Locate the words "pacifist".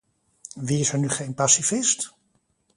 1.33-2.11